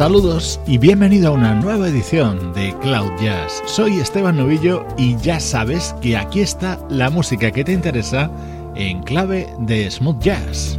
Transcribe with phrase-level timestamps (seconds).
[0.00, 3.62] Saludos y bienvenido a una nueva edición de Cloud Jazz.
[3.66, 8.30] Soy Esteban Novillo y ya sabes que aquí está la música que te interesa
[8.76, 10.78] en clave de smooth jazz.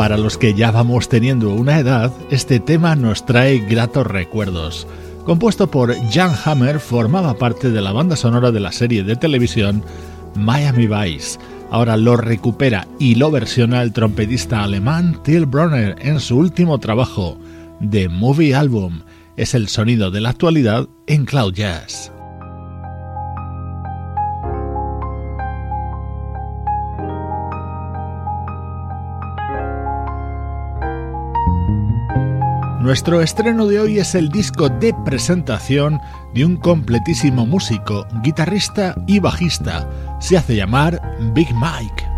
[0.00, 4.86] Para los que ya vamos teniendo una edad, este tema nos trae gratos recuerdos.
[5.26, 9.84] Compuesto por Jan Hammer, formaba parte de la banda sonora de la serie de televisión
[10.34, 11.38] Miami Vice.
[11.70, 17.36] Ahora lo recupera y lo versiona el trompetista alemán Till Bronner en su último trabajo,
[17.90, 19.02] The Movie Album.
[19.36, 22.10] Es el sonido de la actualidad en Cloud Jazz.
[32.90, 36.00] Nuestro estreno de hoy es el disco de presentación
[36.34, 39.88] de un completísimo músico, guitarrista y bajista.
[40.18, 41.00] Se hace llamar
[41.32, 42.09] Big Mike.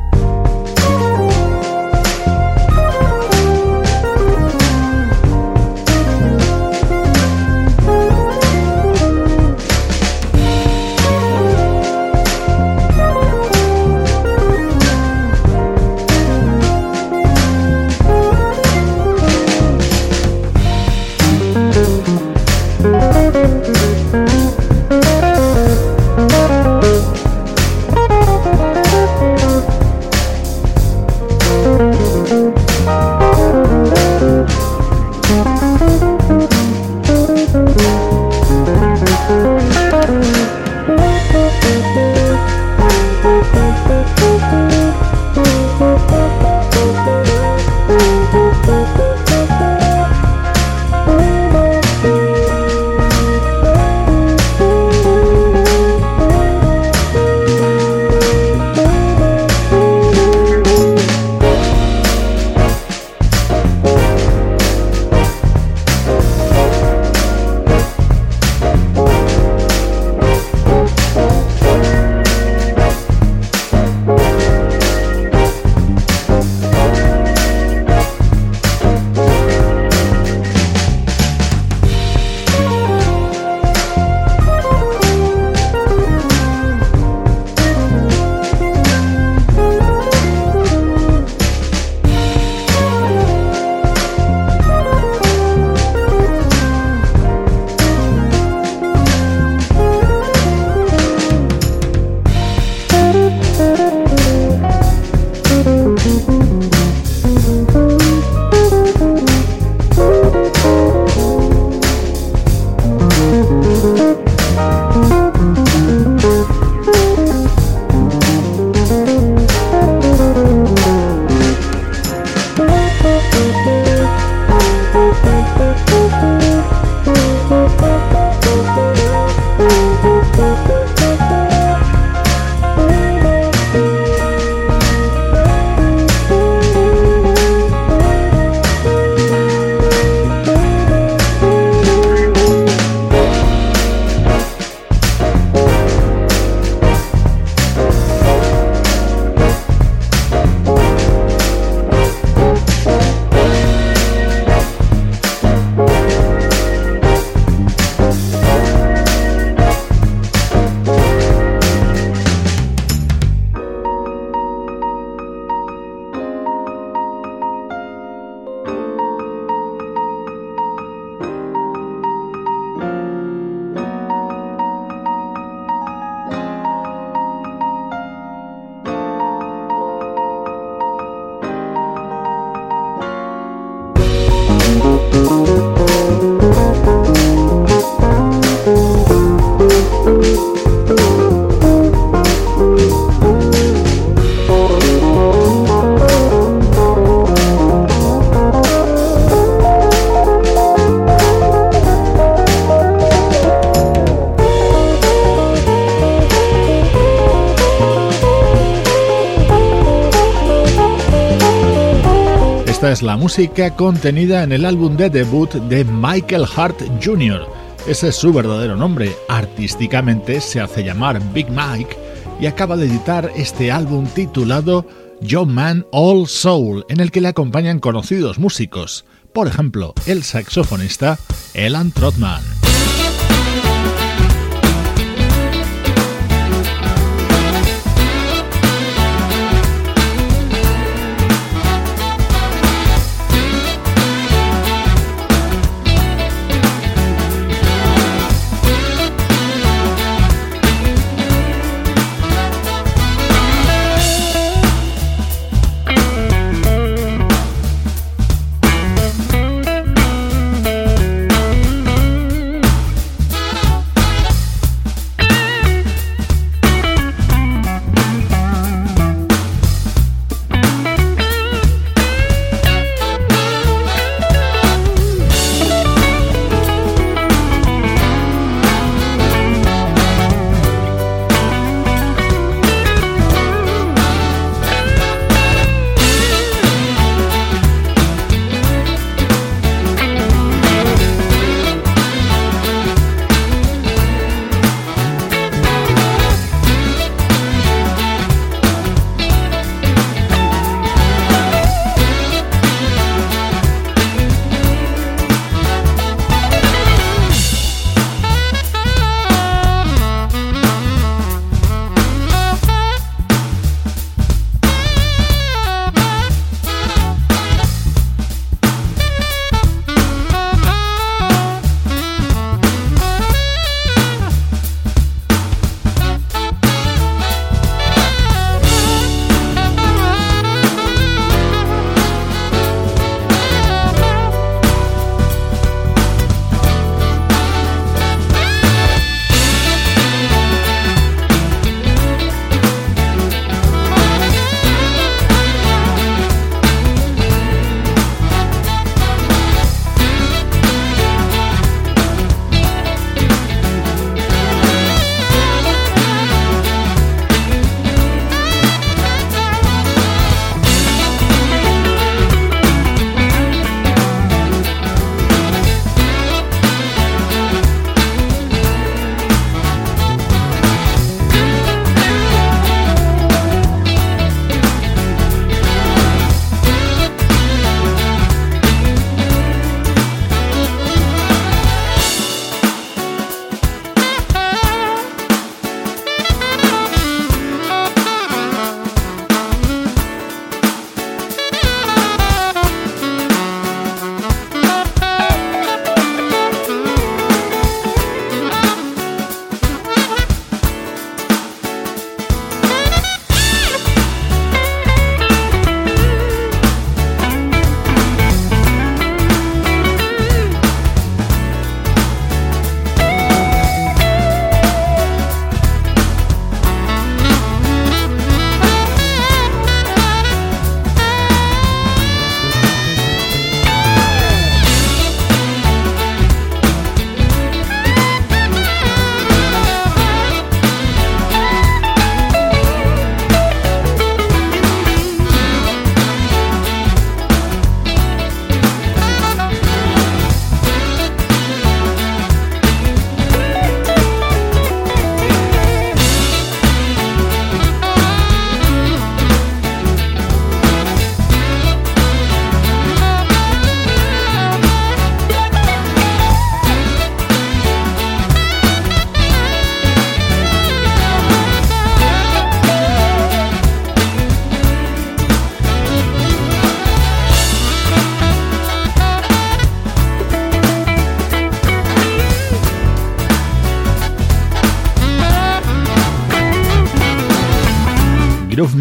[213.22, 217.46] Música contenida en el álbum de debut de Michael Hart Jr.
[217.86, 219.12] Ese es su verdadero nombre.
[219.29, 221.96] Artísticamente se hace llamar Big Mike
[222.41, 224.88] y acaba de editar este álbum titulado
[225.22, 231.17] John Man All Soul, en el que le acompañan conocidos músicos, por ejemplo, el saxofonista
[231.55, 232.52] Elan Trotman.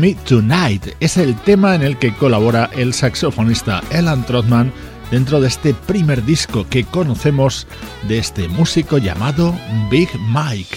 [0.01, 0.95] Me Tonight.
[0.99, 4.73] Es el tema en el que colabora el saxofonista Elan Trotman
[5.11, 7.67] dentro de este primer disco que conocemos
[8.07, 9.53] de este músico llamado
[9.91, 10.75] Big Mike.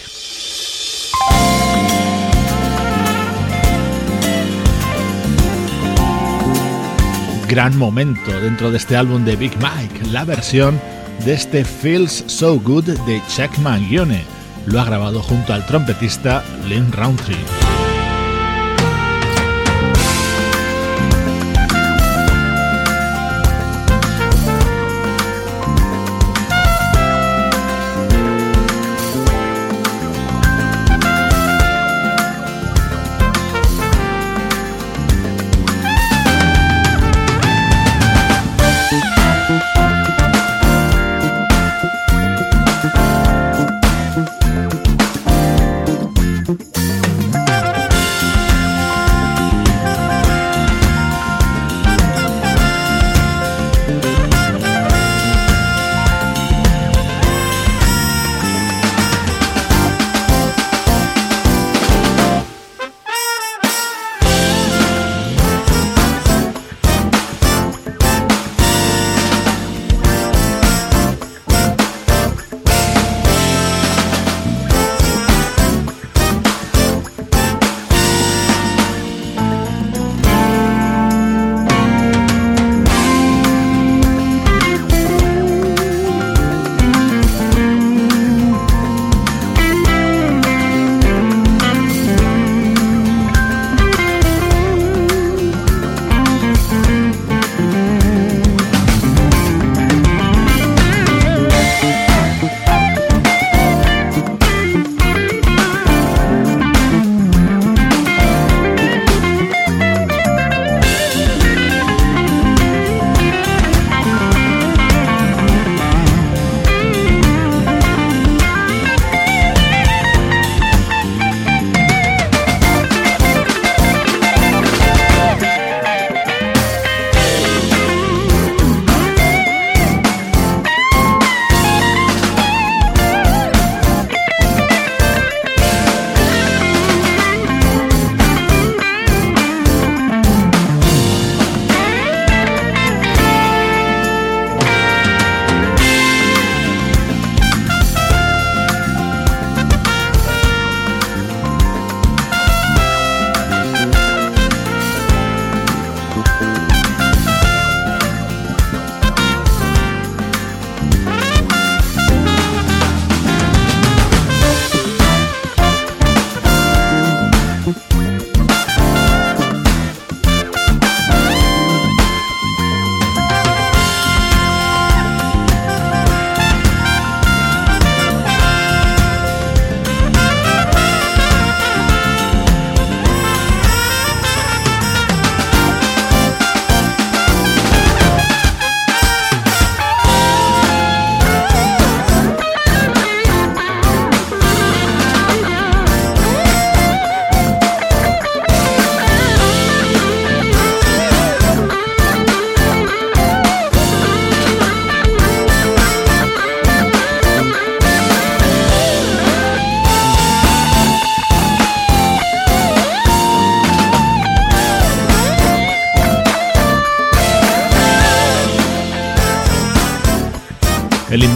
[7.48, 10.78] Gran momento dentro de este álbum de Big Mike, la versión
[11.24, 14.22] de este Feels So Good de Chuck Mangione.
[14.66, 17.63] Lo ha grabado junto al trompetista Lynn Roundtree.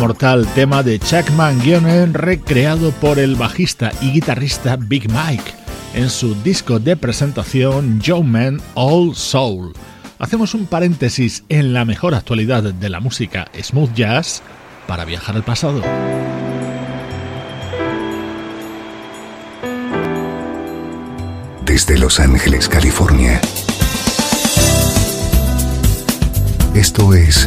[0.08, 5.52] Inmortal tema de Chuck Mangione recreado por el bajista y guitarrista Big Mike
[5.92, 9.74] en su disco de presentación Joe Man All Soul.
[10.18, 14.42] Hacemos un paréntesis en la mejor actualidad de la música smooth jazz
[14.86, 15.82] para viajar al pasado.
[21.66, 23.42] Desde Los Ángeles, California.
[26.74, 27.46] Esto es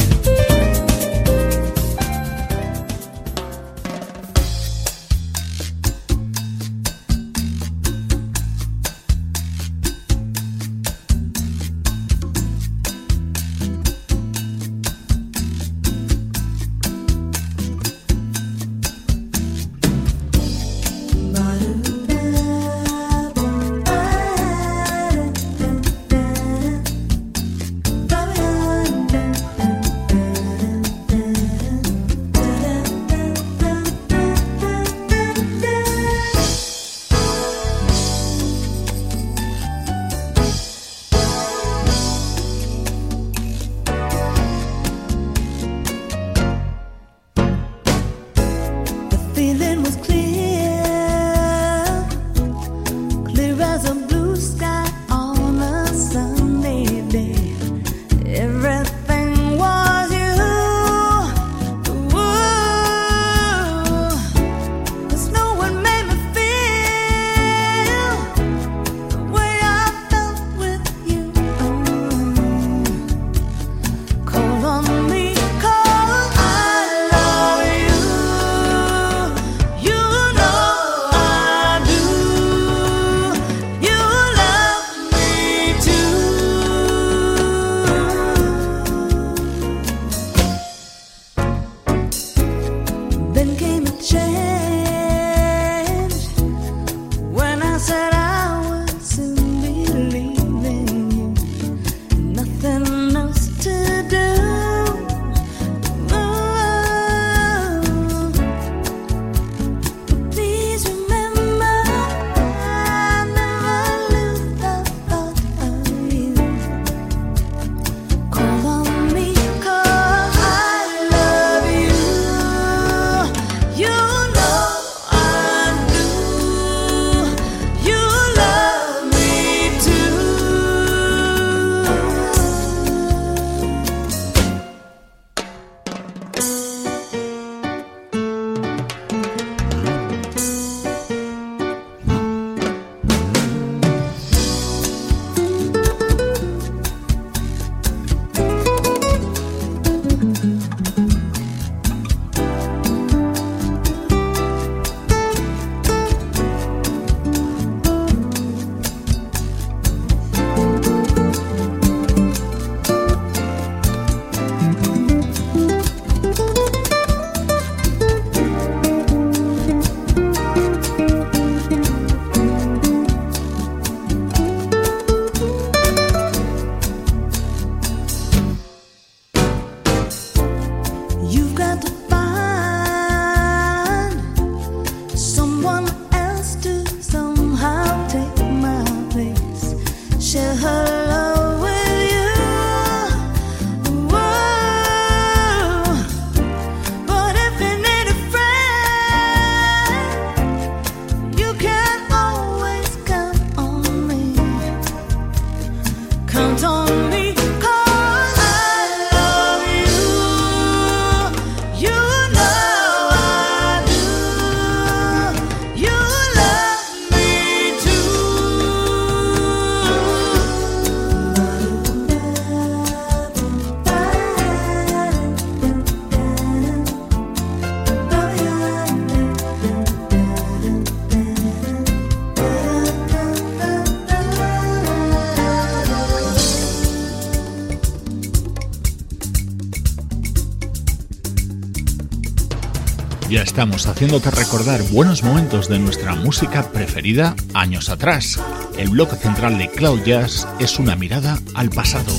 [243.51, 248.39] Estamos haciéndote recordar buenos momentos de nuestra música preferida años atrás.
[248.77, 252.13] El bloque central de Cloud Jazz es una mirada al pasado.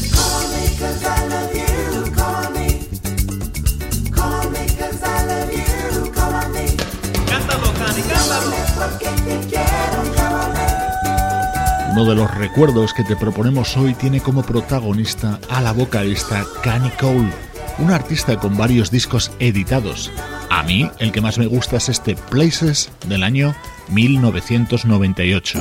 [11.92, 16.90] Uno de los recuerdos que te proponemos hoy tiene como protagonista a la vocalista Canny
[17.00, 17.32] Cole,
[17.78, 20.12] una artista con varios discos editados
[20.62, 23.54] a mí el que más me gusta es este Places del año
[23.88, 25.58] 1998.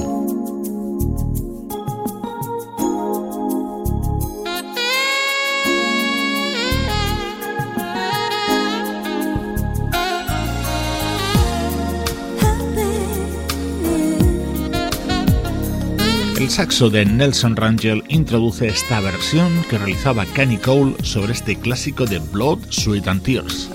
[16.37, 22.05] El saxo de Nelson Rangel introduce esta versión que realizaba Kenny Cole sobre este clásico
[22.05, 23.69] de Blood, Sweat and Tears.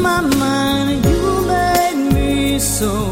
[0.00, 3.09] my mind, you made me so.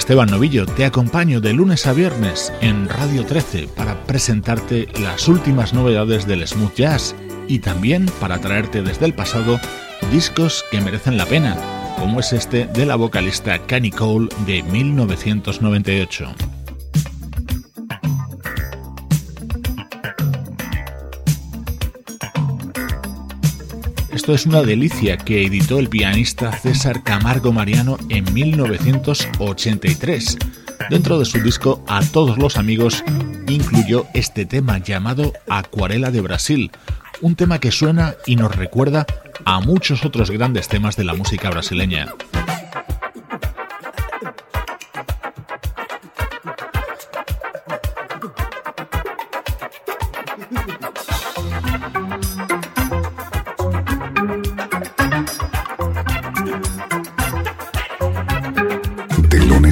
[0.00, 5.74] Esteban Novillo, te acompaño de lunes a viernes en Radio 13 para presentarte las últimas
[5.74, 7.14] novedades del smooth jazz
[7.48, 9.60] y también para traerte desde el pasado
[10.10, 11.54] discos que merecen la pena,
[11.98, 16.49] como es este de la vocalista Canny Cole de 1998.
[24.20, 30.36] Esto es una delicia que editó el pianista César Camargo Mariano en 1983.
[30.90, 33.02] Dentro de su disco A todos los amigos
[33.48, 36.70] incluyó este tema llamado Acuarela de Brasil,
[37.22, 39.06] un tema que suena y nos recuerda
[39.46, 42.12] a muchos otros grandes temas de la música brasileña.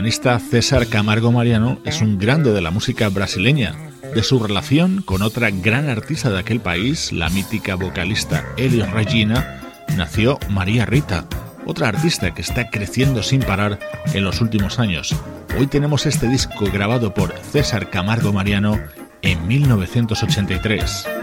[0.00, 3.74] pianista César Camargo Mariano es un grande de la música brasileña.
[4.14, 9.60] De su relación con otra gran artista de aquel país, la mítica vocalista Elis Regina,
[9.98, 11.26] nació María Rita,
[11.66, 13.78] otra artista que está creciendo sin parar
[14.14, 15.14] en los últimos años.
[15.58, 18.80] Hoy tenemos este disco grabado por César Camargo Mariano
[19.20, 21.19] en 1983.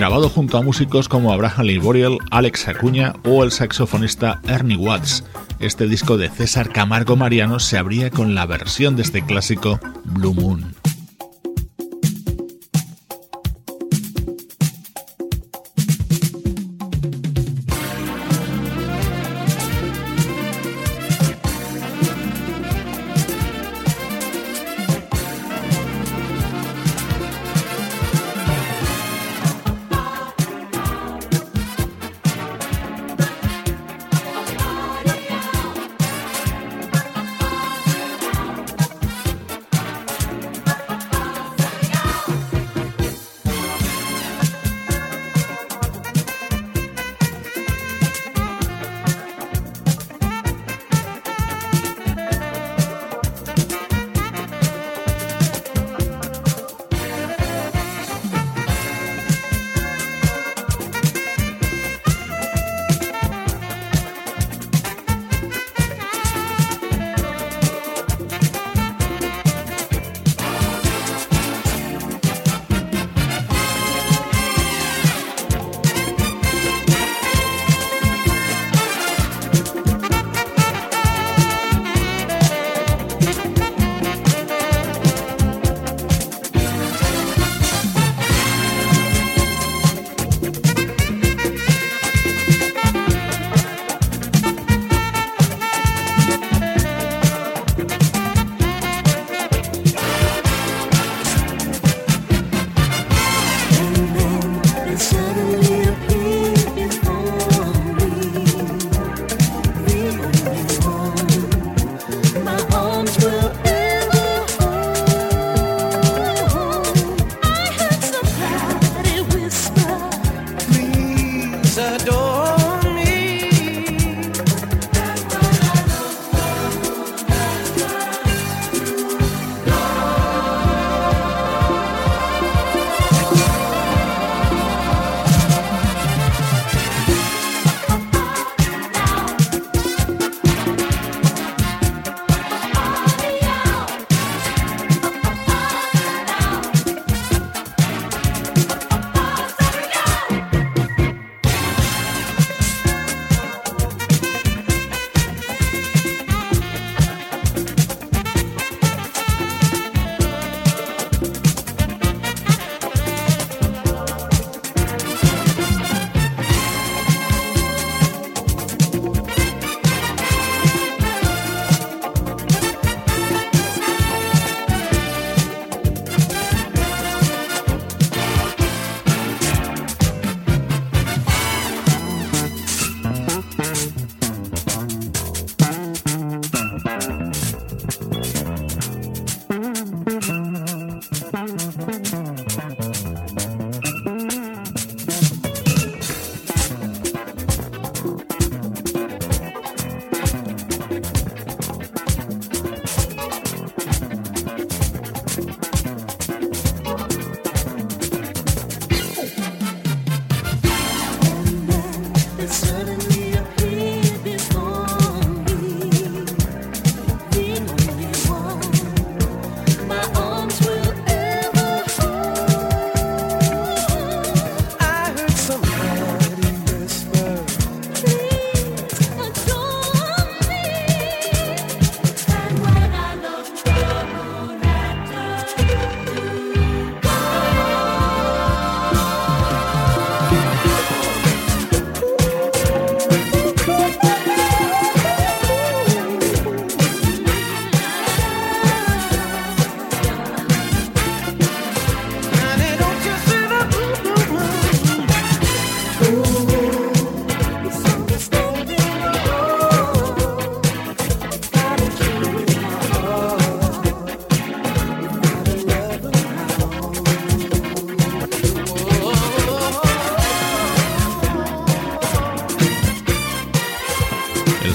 [0.00, 5.24] Grabado junto a músicos como Abraham Lee Alex Acuña o el saxofonista Ernie Watts.
[5.58, 10.32] Este disco de César Camargo Mariano se abría con la versión de este clásico Blue
[10.32, 10.79] Moon.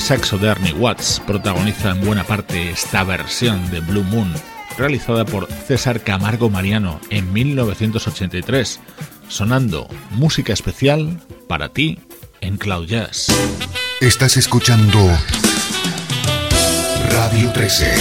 [0.06, 4.32] Saxo de Ernie Watts protagoniza en buena parte esta versión de Blue Moon,
[4.78, 8.82] realizada por César Camargo Mariano en 1983,
[9.28, 11.98] sonando música especial para ti
[12.42, 13.34] en Cloud Jazz.
[14.00, 15.00] Estás escuchando
[17.10, 17.92] Radio 13.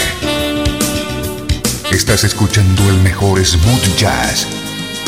[1.90, 4.46] Estás escuchando el mejor smooth jazz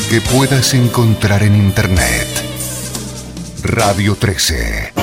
[0.09, 2.27] que puedas encontrar en Internet.
[3.65, 4.96] Radio 13.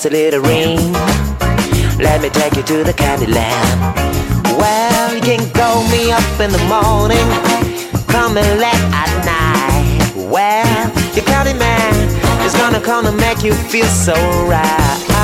[0.00, 0.92] Just a little ring.
[1.98, 3.96] Let me take you to the candy land.
[4.56, 7.26] Well, you can call me up in the morning.
[8.06, 10.14] Come and let at night.
[10.14, 11.94] Well, your candy man
[12.46, 14.14] is gonna come and make you feel so
[14.46, 15.17] right.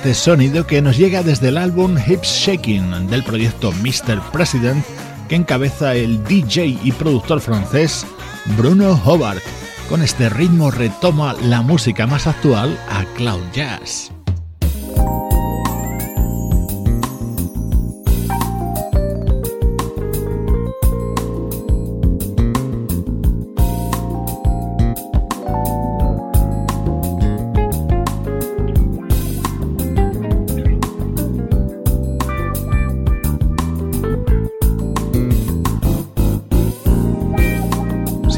[0.00, 4.20] Impresionante sonido que nos llega desde el álbum Hips Shaking del proyecto Mr.
[4.32, 4.84] President
[5.28, 8.06] que encabeza el DJ y productor francés
[8.56, 9.42] Bruno Hobart.
[9.88, 14.10] Con este ritmo retoma la música más actual a Cloud Jazz.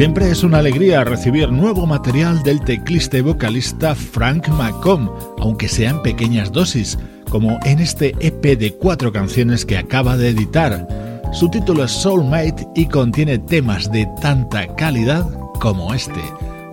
[0.03, 5.91] Siempre es una alegría recibir nuevo material del teclista y vocalista Frank McComb, aunque sea
[5.91, 6.99] en pequeñas dosis,
[7.31, 10.89] como en este EP de cuatro canciones que acaba de editar.
[11.33, 15.25] Su título es Soulmate y contiene temas de tanta calidad
[15.61, 16.21] como este.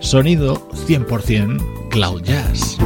[0.00, 2.78] Sonido 100% Cloud Jazz.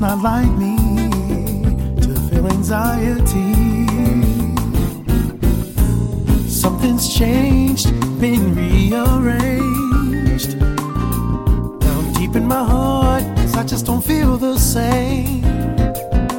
[0.00, 0.76] Not like me
[2.00, 3.86] to feel anxiety.
[6.48, 7.90] Something's changed,
[8.20, 10.56] been rearranged.
[11.80, 13.24] Down deep in my heart,
[13.56, 15.44] I just don't feel the same.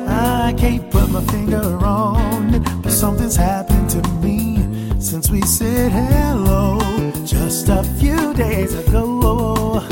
[0.07, 4.57] I can't put my finger on it, but something's happened to me
[5.01, 6.80] since we said hello
[7.26, 9.84] just a few days ago.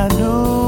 [0.00, 0.59] I know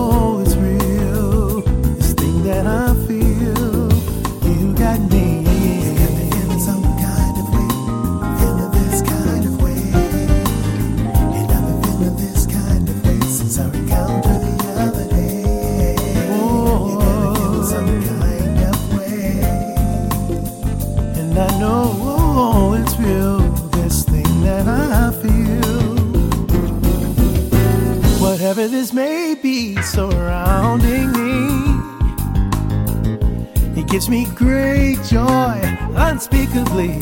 [33.92, 35.60] gives me great joy
[35.96, 36.98] unspeakably.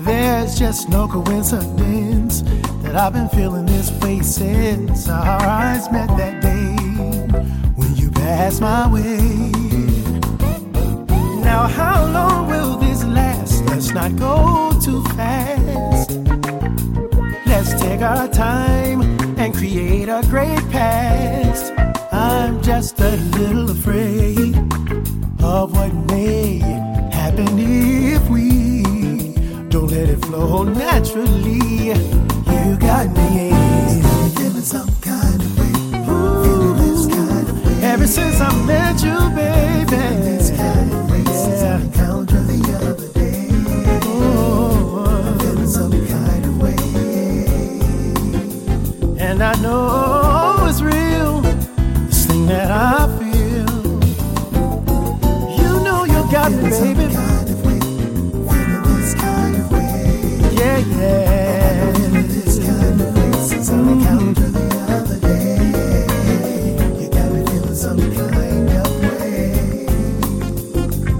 [0.00, 2.40] There's just no coincidence
[2.80, 6.76] that I've been feeling this way since our eyes met that day
[7.74, 9.18] when you passed my way.
[11.44, 13.62] Now, how long will this last?
[13.66, 16.12] Let's not go too fast.
[17.44, 19.02] Let's take our time
[19.38, 21.74] and create a great past.
[22.10, 24.55] I'm just a little afraid
[25.46, 26.58] of what may
[27.12, 28.82] happen if we
[29.68, 31.94] don't let it flow naturally.
[32.52, 33.52] You got me
[34.34, 35.72] feeling some kind of way,
[36.44, 37.84] feeling this kind of way.
[37.92, 40.25] Ever since I met you, baby,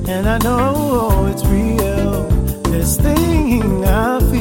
[0.09, 2.29] and I know it's real.
[2.71, 4.36] This thing I feel.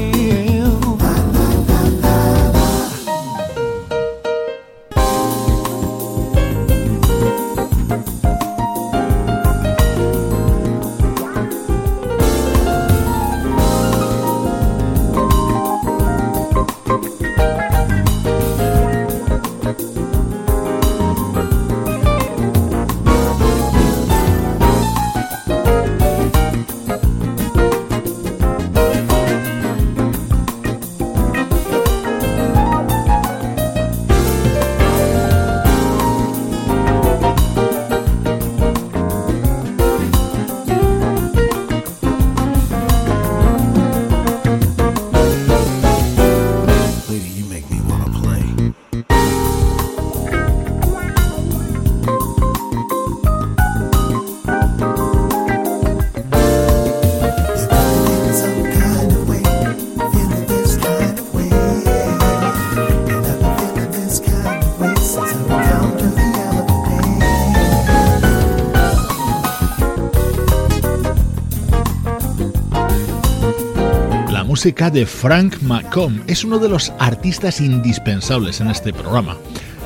[74.66, 76.24] Música de Frank McComb.
[76.26, 79.38] Es uno de los artistas indispensables en este programa.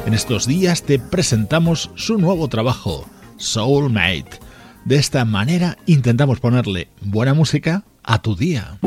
[0.06, 3.06] En estos días te presentamos su nuevo trabajo,
[3.36, 4.40] Soulmate.
[4.86, 8.79] De esta manera intentamos ponerle buena música a tu día.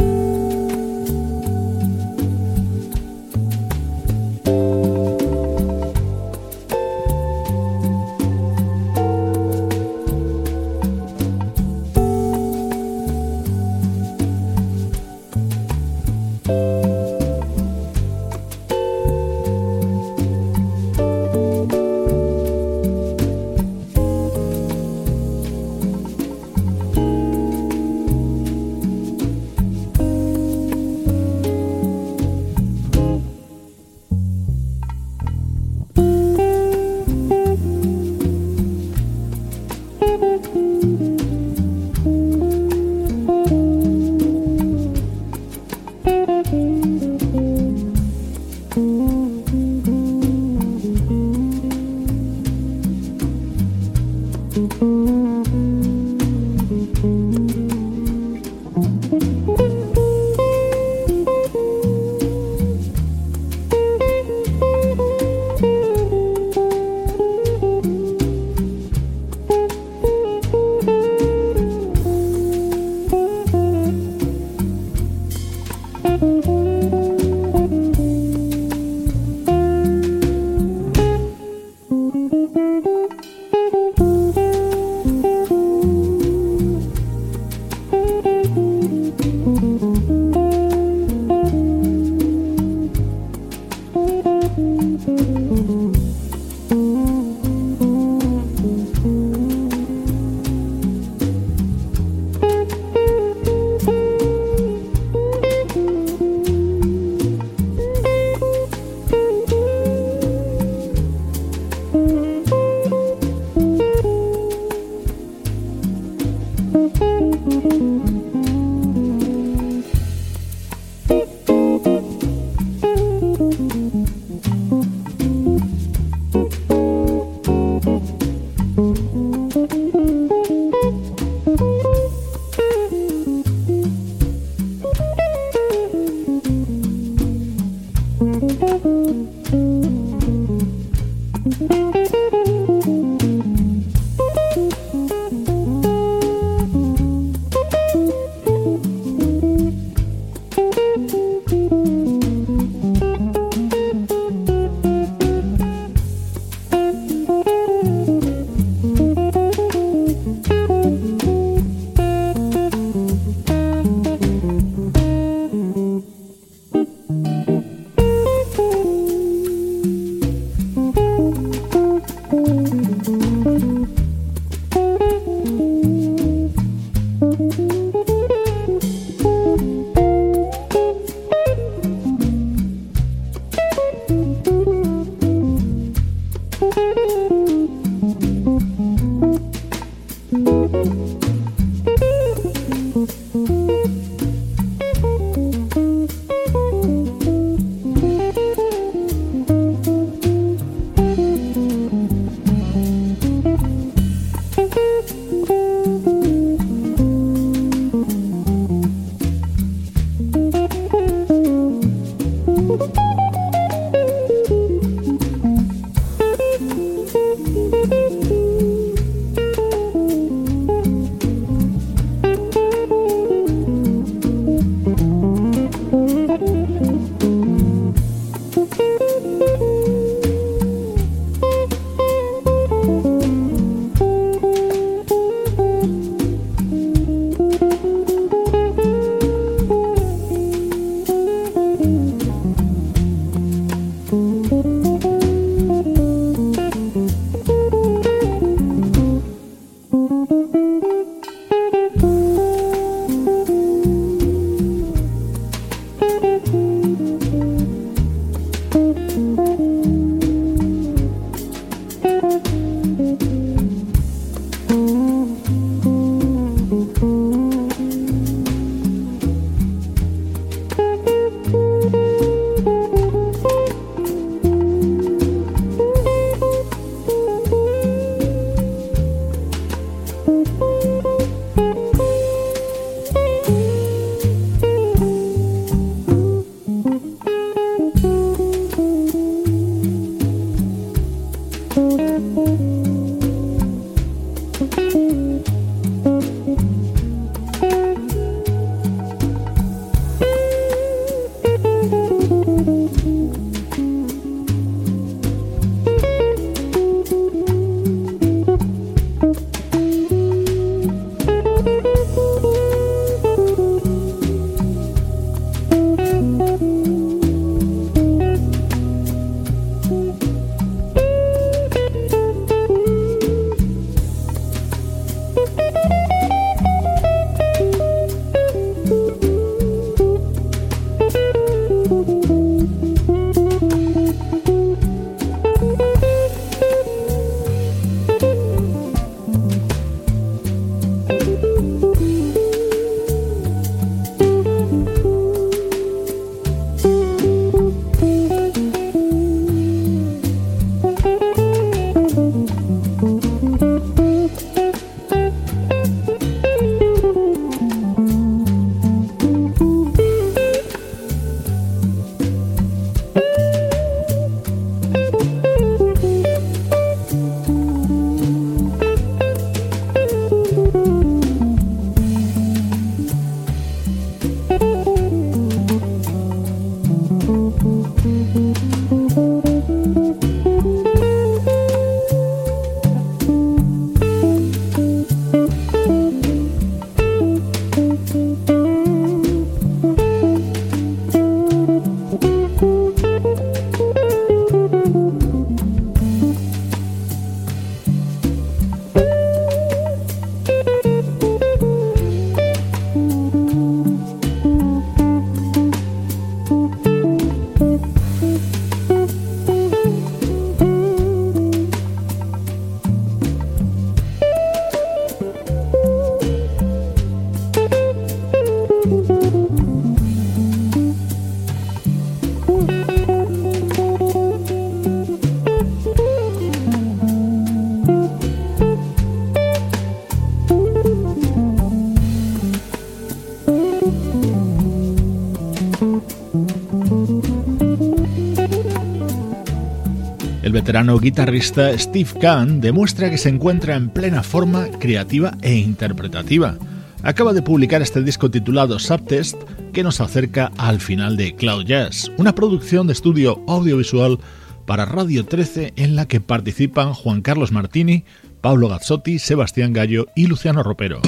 [440.73, 446.57] Veterano guitarrista Steve Kahn demuestra que se encuentra en plena forma creativa e interpretativa.
[447.03, 449.37] Acaba de publicar este disco titulado Subtest
[449.75, 454.19] que nos acerca al final de Cloud Jazz, una producción de estudio audiovisual
[454.65, 458.05] para Radio 13 en la que participan Juan Carlos Martini,
[458.41, 461.03] Pablo Gazzotti, Sebastián Gallo y Luciano Ropero.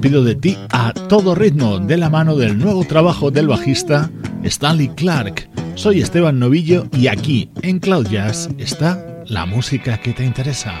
[0.00, 4.10] Despido de ti a todo ritmo de la mano del nuevo trabajo del bajista
[4.44, 5.50] Stanley Clark.
[5.74, 10.80] Soy Esteban Novillo y aquí en Cloud Jazz está la música que te interesa.